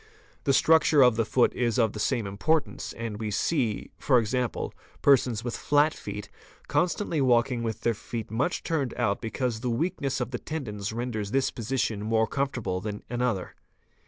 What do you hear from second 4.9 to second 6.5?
persons with flat feet